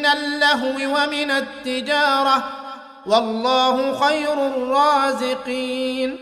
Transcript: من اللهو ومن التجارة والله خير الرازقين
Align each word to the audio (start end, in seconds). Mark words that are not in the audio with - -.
من 0.00 0.06
اللهو 0.06 0.76
ومن 0.76 1.30
التجارة 1.30 2.44
والله 3.06 3.94
خير 4.00 4.32
الرازقين 4.46 6.16